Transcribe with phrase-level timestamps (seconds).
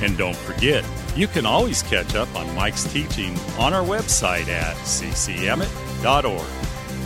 [0.00, 4.76] And don't forget, you can always catch up on Mike's teaching on our website at
[4.76, 6.46] ccemmett.org.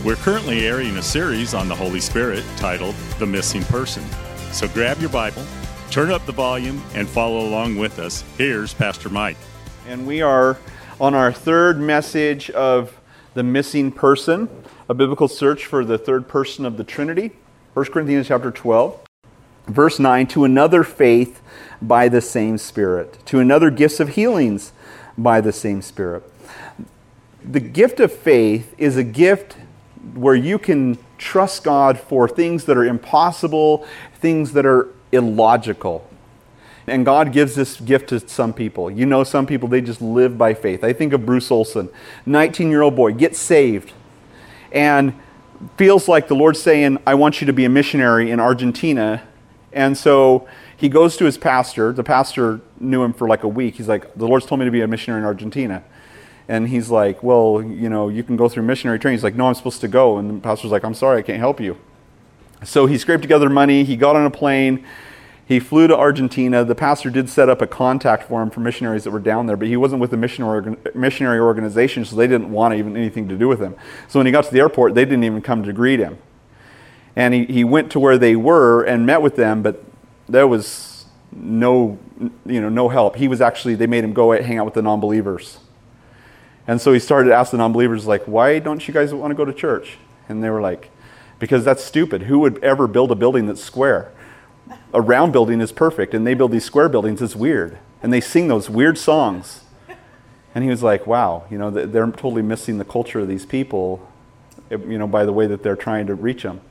[0.05, 4.03] We're currently airing a series on the Holy Spirit titled The Missing Person.
[4.51, 5.43] So grab your Bible,
[5.91, 8.23] turn up the volume, and follow along with us.
[8.37, 9.37] Here's Pastor Mike.
[9.87, 10.57] And we are
[11.01, 12.97] on our third message of
[13.33, 14.47] the missing person,
[14.87, 17.31] a biblical search for the third person of the Trinity.
[17.73, 19.04] 1 Corinthians chapter 12,
[19.67, 21.41] verse 9, to another faith
[21.81, 24.71] by the same Spirit, to another gifts of healings
[25.17, 26.23] by the same Spirit.
[27.43, 29.55] The gift of faith is a gift
[30.13, 33.85] where you can trust God for things that are impossible,
[34.15, 36.07] things that are illogical.
[36.87, 38.91] And God gives this gift to some people.
[38.91, 40.83] You know, some people, they just live by faith.
[40.83, 41.89] I think of Bruce Olson,
[42.25, 43.91] 19 year old boy, gets saved,
[44.71, 45.13] and
[45.77, 49.23] feels like the Lord's saying, I want you to be a missionary in Argentina.
[49.75, 51.91] And so he goes to his pastor.
[51.91, 53.75] The pastor knew him for like a week.
[53.75, 55.83] He's like, The Lord's told me to be a missionary in Argentina.
[56.47, 59.17] And he's like, Well, you know, you can go through missionary training.
[59.17, 60.17] He's like, No, I'm supposed to go.
[60.17, 61.77] And the pastor's like, I'm sorry, I can't help you.
[62.63, 63.83] So he scraped together money.
[63.83, 64.85] He got on a plane.
[65.47, 66.63] He flew to Argentina.
[66.63, 69.55] The pastor did set up a contact for him for missionaries that were down there,
[69.55, 73.37] but he wasn't with the missionary, missionary organization, so they didn't want even anything to
[73.37, 73.75] do with him.
[74.07, 76.17] So when he got to the airport, they didn't even come to greet him.
[77.15, 79.83] And he, he went to where they were and met with them, but
[80.27, 81.97] there was no,
[82.45, 83.15] you know, no help.
[83.15, 85.59] He was actually, they made him go hang out with the non believers.
[86.67, 89.31] And so he started to ask the non believers, like, why don't you guys want
[89.31, 89.97] to go to church?
[90.27, 90.89] And they were like,
[91.39, 92.23] because that's stupid.
[92.23, 94.11] Who would ever build a building that's square?
[94.93, 97.21] A round building is perfect, and they build these square buildings.
[97.21, 97.77] It's weird.
[98.01, 99.61] And they sing those weird songs.
[100.55, 104.07] And he was like, wow, you know, they're totally missing the culture of these people,
[104.71, 106.61] eh, you know, by the way that they're trying to reach them.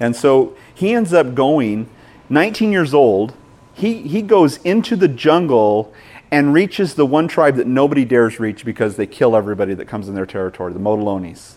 [0.00, 1.88] And so he ends up going
[2.28, 3.34] 19 years old,
[3.74, 5.92] he, he goes into the jungle
[6.30, 10.08] and reaches the one tribe that nobody dares reach because they kill everybody that comes
[10.08, 11.54] in their territory, the Motilones.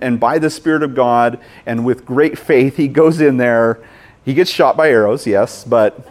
[0.00, 3.82] And by the Spirit of God and with great faith, he goes in there.
[4.24, 6.06] He gets shot by arrows, yes, but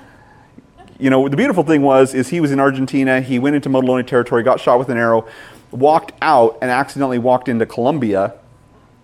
[1.00, 4.06] you know, the beautiful thing was is he was in Argentina, he went into Motilone
[4.06, 5.28] territory, got shot with an arrow,
[5.72, 8.34] walked out and accidentally walked into Colombia.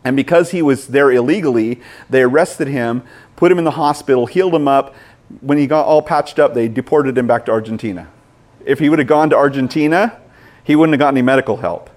[0.04, 3.04] And because he was there illegally, they arrested him,
[3.36, 4.94] put him in the hospital, healed him up.
[5.42, 8.08] When he got all patched up, they deported him back to Argentina.
[8.66, 10.20] If he would have gone to Argentina,
[10.64, 11.90] he wouldn't have got any medical help.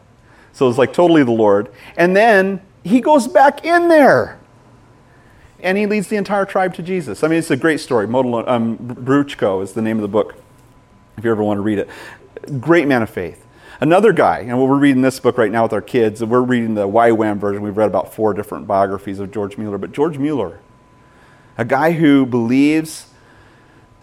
[0.53, 1.69] So it's like totally the Lord.
[1.97, 4.39] And then he goes back in there.
[5.61, 7.25] And he leads the entire tribe to Jesus.
[7.25, 8.07] I mean, it's a great story.
[8.07, 10.35] Model, um, Bruchko is the name of the book,
[11.17, 11.89] if you ever want to read it.
[12.61, 13.46] Great man of faith.
[13.79, 16.75] Another guy, and we're reading this book right now with our kids, and we're reading
[16.75, 17.63] the YWAM version.
[17.63, 19.77] We've read about four different biographies of George Mueller.
[19.77, 20.61] But George Mueller,
[21.59, 23.11] a guy who believes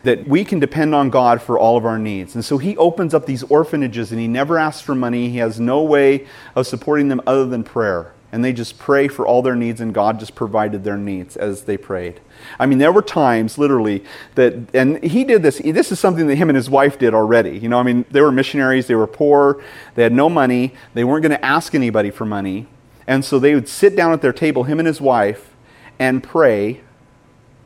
[0.03, 2.35] that we can depend on God for all of our needs.
[2.35, 5.29] And so he opens up these orphanages and he never asks for money.
[5.29, 8.12] He has no way of supporting them other than prayer.
[8.33, 11.65] And they just pray for all their needs, and God just provided their needs as
[11.65, 12.19] they prayed.
[12.59, 15.59] I mean, there were times, literally, that, and he did this.
[15.59, 17.59] This is something that him and his wife did already.
[17.59, 19.63] You know, I mean, they were missionaries, they were poor,
[19.93, 22.65] they had no money, they weren't going to ask anybody for money.
[23.05, 25.55] And so they would sit down at their table, him and his wife,
[25.99, 26.81] and pray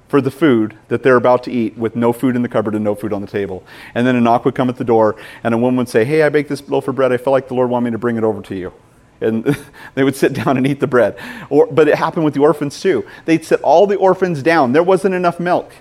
[0.10, 2.84] for the food that they're about to eat with no food in the cupboard and
[2.84, 3.64] no food on the table.
[3.96, 6.24] And then a knock would come at the door, and a woman would say, Hey,
[6.24, 7.14] I baked this loaf of bread.
[7.14, 8.74] I felt like the Lord wanted me to bring it over to you.
[9.22, 9.58] And
[9.96, 11.18] they would sit down and eat the bread.
[11.50, 13.06] Or, but it happened with the orphans too.
[13.26, 14.74] They'd sit all the orphans down.
[14.74, 15.72] There wasn't enough milk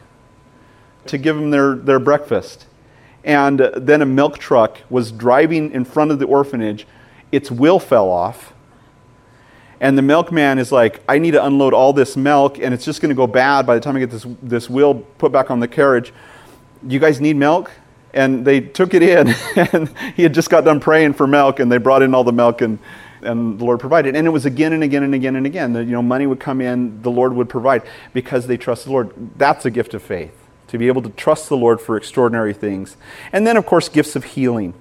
[1.06, 2.66] to give them their, their breakfast.
[3.24, 6.86] And then a milk truck was driving in front of the orphanage.
[7.32, 8.52] Its wheel fell off
[9.80, 13.02] and the milkman is like, I need to unload all this milk, and it's just
[13.02, 15.60] going to go bad by the time I get this, this wheel put back on
[15.60, 16.12] the carriage.
[16.86, 17.70] You guys need milk?
[18.14, 19.34] And they took it in,
[19.72, 22.32] and he had just got done praying for milk, and they brought in all the
[22.32, 22.78] milk, and,
[23.22, 24.16] and the Lord provided.
[24.16, 25.72] And it was again and again and again and again.
[25.74, 27.82] that you know, money would come in, the Lord would provide
[28.12, 29.12] because they trust the Lord.
[29.36, 30.36] That's a gift of faith,
[30.68, 32.96] to be able to trust the Lord for extraordinary things.
[33.32, 34.74] And then, of course, gifts of healing.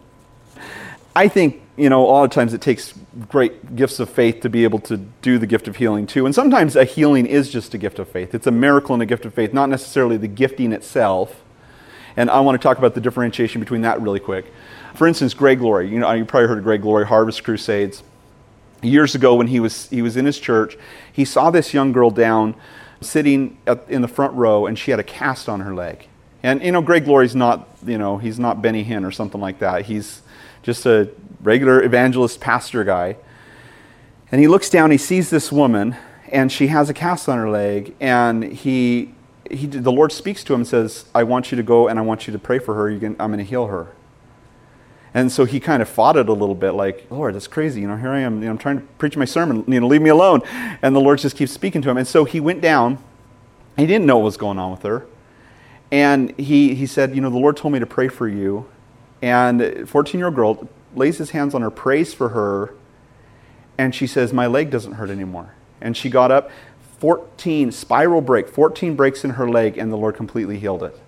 [1.16, 2.94] I think you know, a lot of times it takes
[3.28, 6.26] great gifts of faith to be able to do the gift of healing too.
[6.26, 8.34] And sometimes a healing is just a gift of faith.
[8.34, 11.42] It's a miracle and a gift of faith, not necessarily the gifting itself.
[12.16, 14.54] And I want to talk about the differentiation between that really quick.
[14.94, 15.90] For instance, Greg Laurie.
[15.90, 18.04] You know, you probably heard of Greg Laurie, Harvest Crusades.
[18.82, 20.78] Years ago when he was, he was in his church,
[21.12, 22.56] he saw this young girl down
[23.02, 23.58] sitting
[23.88, 26.08] in the front row, and she had a cast on her leg.
[26.44, 29.60] And, you know, Greg Laurie's not, you know, he's not Benny Hinn or something like
[29.60, 29.86] that.
[29.86, 30.22] He's
[30.64, 31.10] just a
[31.42, 33.18] regular evangelist pastor guy.
[34.32, 35.96] And he looks down, he sees this woman,
[36.32, 39.14] and she has a cast on her leg, and he,
[39.50, 42.02] he the Lord speaks to him and says, I want you to go and I
[42.02, 43.00] want you to pray for her.
[43.00, 43.88] Can, I'm going to heal her.
[45.16, 47.80] And so he kind of fought it a little bit, like, Lord, that's crazy.
[47.80, 48.40] You know, here I am.
[48.40, 49.64] You know, I'm trying to preach my sermon.
[49.66, 50.42] You know, leave me alone.
[50.82, 51.96] And the Lord just keeps speaking to him.
[51.96, 52.98] And so he went down.
[53.78, 55.08] He didn't know what was going on with her.
[55.90, 58.68] And he, he said, You know, the Lord told me to pray for you.
[59.22, 62.76] And 14 year old girl lays his hands on her, prays for her.
[63.78, 65.56] And she says, My leg doesn't hurt anymore.
[65.80, 66.52] And she got up,
[67.00, 71.00] 14, spiral break, 14 breaks in her leg, and the Lord completely healed it.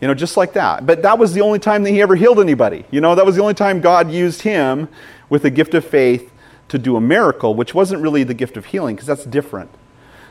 [0.00, 0.86] You know, just like that.
[0.86, 2.84] But that was the only time that he ever healed anybody.
[2.90, 4.88] You know, that was the only time God used him
[5.30, 6.30] with the gift of faith
[6.68, 9.70] to do a miracle, which wasn't really the gift of healing, because that's different.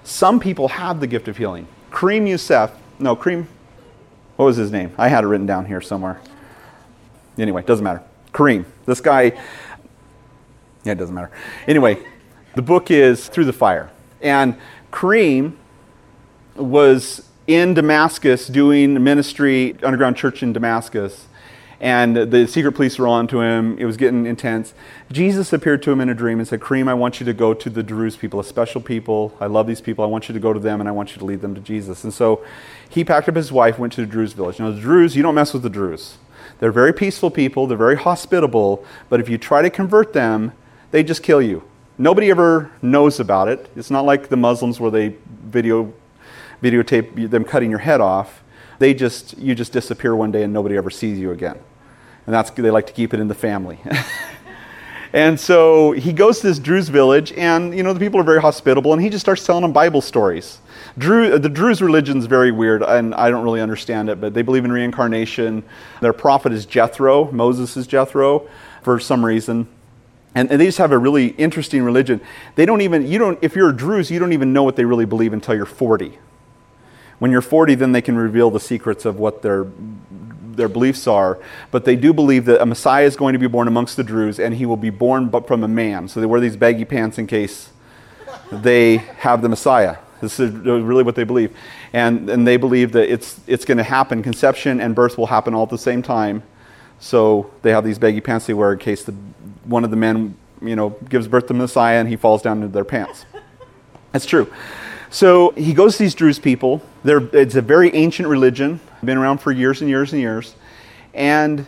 [0.04, 1.68] Some people have the gift of healing.
[1.92, 3.46] Kareem Youssef, no, Kareem,
[4.36, 4.92] what was his name?
[4.98, 6.20] I had it written down here somewhere.
[7.38, 8.04] Anyway, doesn't matter.
[8.34, 9.40] Kareem, this guy,
[10.84, 11.32] yeah, it doesn't matter.
[11.68, 12.00] Anyway,
[12.56, 13.92] the book is Through the Fire.
[14.22, 14.56] And
[14.92, 15.54] Kareem
[16.56, 21.28] was in Damascus doing ministry, underground church in Damascus,
[21.84, 23.78] and the secret police were on to him.
[23.78, 24.74] It was getting intense.
[25.12, 27.54] Jesus appeared to him in a dream and said, Kareem, I want you to go
[27.54, 29.36] to the Druze people, a special people.
[29.42, 30.06] I love these people.
[30.06, 31.60] I want you to go to them and I want you to lead them to
[31.60, 32.06] Jesus.
[32.06, 32.42] And so
[32.88, 34.60] he packed up his wife, went to the Druze village.
[34.60, 36.18] Now, the Druze, you don't mess with the Druze.
[36.60, 40.54] They're very peaceful people, they're very hospitable, but if you try to convert them,
[40.92, 41.64] they just kill you.
[41.98, 43.70] Nobody ever knows about it.
[43.76, 45.94] It's not like the Muslims where they video
[46.64, 48.44] videotape them cutting your head off,
[48.80, 51.60] they just you just disappear one day and nobody ever sees you again.
[52.26, 53.80] And that's they like to keep it in the family.
[55.14, 58.42] and so he goes to this Druze village, and you know the people are very
[58.42, 60.60] hospitable, and he just starts telling them Bible stories.
[60.98, 64.42] Drew, the Druze religion is very weird, and I don't really understand it, but they
[64.42, 65.64] believe in reincarnation.
[66.02, 68.48] Their prophet is Jethro, Moses is Jethro,
[68.84, 69.68] for some reason.
[70.36, 72.20] And, and, they just have a really interesting religion.
[72.56, 74.84] They don't even, you don't, if you're a Druze, you don't even know what they
[74.84, 76.18] really believe until you're 40.
[77.24, 79.68] When you're 40, then they can reveal the secrets of what their,
[80.52, 81.40] their beliefs are.
[81.72, 84.42] But they do believe that a Messiah is going to be born amongst the Druze,
[84.42, 86.10] and he will be born but from a man.
[86.10, 87.70] So they wear these baggy pants in case
[88.52, 90.00] they have the Messiah.
[90.20, 91.56] This is really what they believe.
[91.94, 94.22] And, and they believe that it's, it's going to happen.
[94.22, 96.44] Conception and birth will happen all at the same time.
[97.00, 99.14] So they have these baggy pants they wear in case the,
[99.64, 102.58] one of the men you know, gives birth to the Messiah and he falls down
[102.58, 103.26] into their pants.
[104.12, 104.52] That's true.
[105.14, 106.82] So he goes to these Druze people.
[107.04, 110.56] They're, it's a very ancient religion, been around for years and years and years.
[111.14, 111.68] And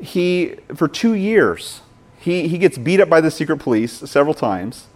[0.00, 1.82] he, for two years,
[2.18, 4.86] he, he gets beat up by the secret police several times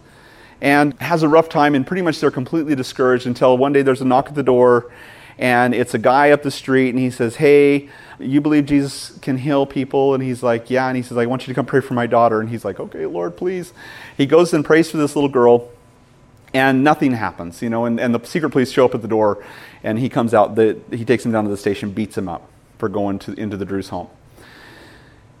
[0.61, 4.01] and has a rough time, and pretty much they're completely discouraged until one day there's
[4.01, 4.91] a knock at the door,
[5.37, 7.87] and it's a guy up the street, and he says, Hey,
[8.17, 10.15] you believe Jesus can heal people?
[10.15, 10.87] And he's like, Yeah.
[10.87, 12.41] And he says, I want you to come pray for my daughter.
[12.41, 13.73] And he's like, Okay, Lord, please.
[14.17, 15.69] He goes and prays for this little girl
[16.53, 19.43] and nothing happens, you know, and, and the secret police show up at the door,
[19.83, 22.49] and he comes out, the, he takes him down to the station, beats him up
[22.77, 24.09] for going to, into the Druze home.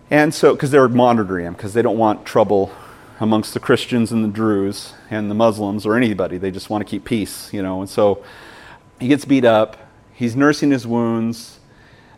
[0.09, 2.71] And so, because they're monitoring him, because they don't want trouble
[3.19, 6.37] amongst the Christians and the Druze and the Muslims or anybody.
[6.37, 7.79] They just want to keep peace, you know.
[7.81, 8.23] And so
[8.99, 9.77] he gets beat up.
[10.13, 11.59] He's nursing his wounds.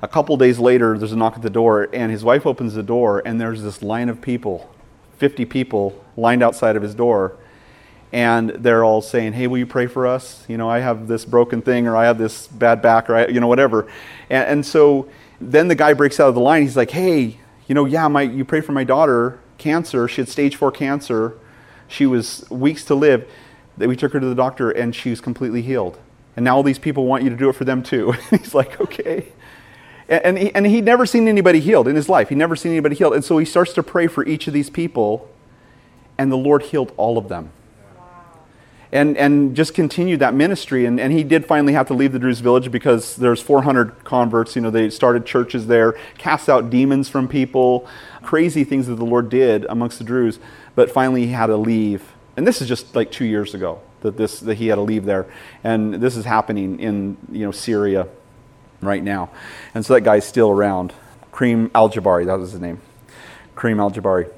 [0.01, 2.83] A couple days later, there's a knock at the door, and his wife opens the
[2.83, 4.73] door, and there's this line of people,
[5.17, 7.38] 50 people lined outside of his door
[8.13, 10.46] and they're all saying, "Hey, will you pray for us?
[10.48, 13.27] You know, I have this broken thing, or I have this bad back, or I,
[13.27, 13.88] you know, whatever."
[14.29, 15.10] And, and, so
[15.41, 16.62] then the guy breaks out of the line.
[16.62, 20.08] He's like, "Hey, you know, yeah, my you pray for my daughter, cancer.
[20.08, 21.34] She had stage four cancer.
[21.88, 23.27] She was weeks to live.
[23.77, 25.98] We took her to the doctor, and she was completely healed.
[26.36, 28.79] And now all these people want you to do it for them too." he's like,
[28.79, 29.29] "Okay."
[30.08, 32.29] And, he, and he'd never seen anybody healed in his life.
[32.29, 33.13] He'd never seen anybody healed.
[33.13, 35.29] And so he starts to pray for each of these people,
[36.17, 37.50] and the Lord healed all of them
[38.93, 40.85] and, and just continued that ministry.
[40.85, 44.55] And, and he did finally have to leave the Druze village because there's 400 converts.
[44.55, 47.88] You know, they started churches there, cast out demons from people,
[48.21, 50.39] crazy things that the Lord did amongst the Druze.
[50.75, 52.13] But finally, he had to leave.
[52.38, 55.05] And this is just like two years ago that, this, that he had to leave
[55.05, 55.25] there.
[55.63, 58.07] And this is happening in you know, Syria
[58.79, 59.31] right now.
[59.73, 60.93] And so that guy's still around.
[61.31, 62.79] Kareem Al Jabari, that was his name.
[63.55, 64.31] Kareem Al Jabari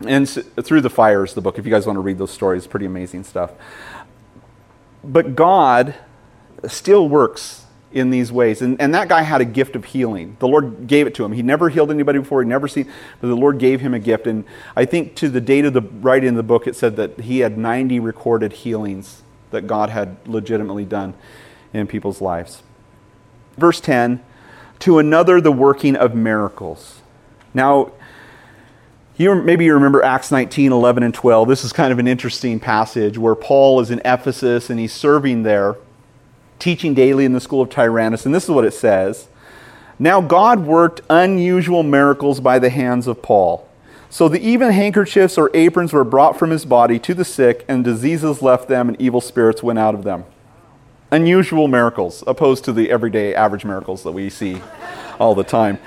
[0.00, 2.86] and through the fires the book if you guys want to read those stories pretty
[2.86, 3.52] amazing stuff
[5.02, 5.94] but god
[6.66, 8.60] still works in these ways.
[8.60, 10.36] And, and that guy had a gift of healing.
[10.38, 11.32] The Lord gave it to him.
[11.32, 14.26] He never healed anybody before, he'd never seen, but the Lord gave him a gift.
[14.26, 14.44] And
[14.76, 17.38] I think to the date of the writing of the book, it said that he
[17.38, 21.14] had 90 recorded healings that God had legitimately done
[21.72, 22.62] in people's lives.
[23.56, 24.22] Verse 10
[24.80, 27.00] to another, the working of miracles.
[27.54, 27.92] Now,
[29.16, 31.48] you, maybe you remember Acts 19, 11, and 12.
[31.48, 35.42] This is kind of an interesting passage where Paul is in Ephesus and he's serving
[35.42, 35.76] there
[36.58, 38.26] teaching daily in the school of Tyrannus.
[38.26, 39.28] And this is what it says
[39.98, 43.68] Now God worked unusual miracles by the hands of Paul.
[44.08, 47.84] So the even handkerchiefs or aprons were brought from his body to the sick, and
[47.84, 50.24] diseases left them, and evil spirits went out of them.
[51.10, 54.62] Unusual miracles, opposed to the everyday average miracles that we see
[55.18, 55.78] all the time.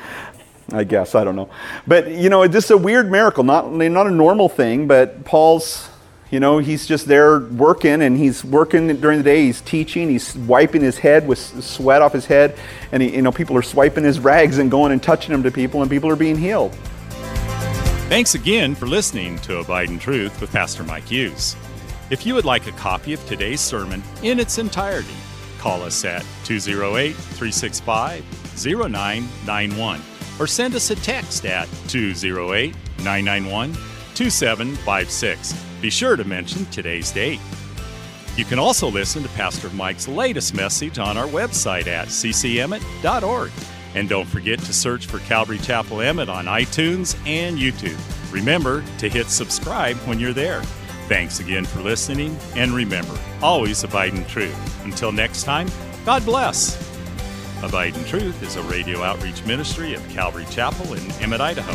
[0.73, 1.49] I guess, I don't know.
[1.87, 5.89] But, you know, it's just a weird miracle, not, not a normal thing, but Paul's
[6.31, 9.45] you know, he's just there working and he's working during the day.
[9.45, 10.09] He's teaching.
[10.09, 12.55] He's wiping his head with sweat off his head.
[12.91, 15.51] And, he, you know, people are swiping his rags and going and touching them to
[15.51, 16.73] people, and people are being healed.
[18.09, 21.55] Thanks again for listening to Abide in Truth with Pastor Mike Hughes.
[22.11, 25.13] If you would like a copy of today's sermon in its entirety,
[25.59, 28.23] call us at 208 365
[28.65, 30.01] 0991
[30.39, 33.73] or send us a text at 208 991
[34.15, 35.53] 2756.
[35.81, 37.39] Be sure to mention today's date.
[38.35, 43.51] You can also listen to Pastor Mike's latest message on our website at ccemmett.org.
[43.95, 47.99] And don't forget to search for Calvary Chapel Emmett on iTunes and YouTube.
[48.31, 50.61] Remember to hit subscribe when you're there.
[51.07, 54.85] Thanks again for listening, and remember, always abide in truth.
[54.85, 55.67] Until next time,
[56.05, 56.88] God bless.
[57.61, 61.73] Abide in Truth is a radio outreach ministry of Calvary Chapel in Emmett, Idaho.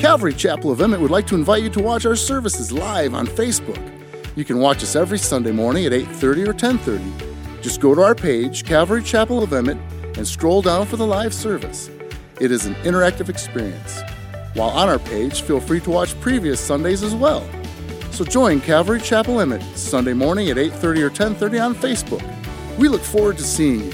[0.00, 3.26] Calvary Chapel of Emmett would like to invite you to watch our services live on
[3.26, 4.05] Facebook.
[4.36, 7.10] You can watch us every Sunday morning at 8:30 or 10:30.
[7.62, 9.78] Just go to our page, Calvary Chapel of Emmett,
[10.14, 11.88] and scroll down for the live service.
[12.38, 14.02] It is an interactive experience.
[14.52, 17.44] While on our page, feel free to watch previous Sundays as well.
[18.10, 22.22] So join Calvary Chapel Emmett Sunday morning at 8:30 or 10:30 on Facebook.
[22.76, 23.92] We look forward to seeing you.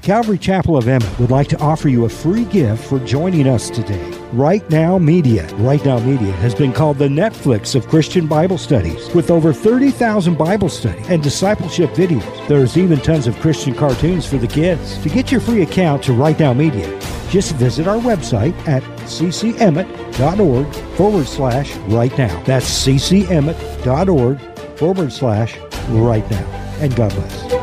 [0.00, 3.68] Calvary Chapel of Emmett would like to offer you a free gift for joining us
[3.68, 4.11] today.
[4.32, 5.46] Right Now Media.
[5.56, 9.14] Right Now Media has been called the Netflix of Christian Bible studies.
[9.14, 14.38] With over 30,000 Bible study and discipleship videos, there's even tons of Christian cartoons for
[14.38, 14.96] the kids.
[15.02, 16.88] To get your free account to Right Now Media,
[17.28, 22.42] just visit our website at ccemmett.org forward slash right now.
[22.44, 24.40] That's ccemmett.org
[24.78, 25.58] forward slash
[25.90, 26.46] right now.
[26.80, 27.61] And God bless.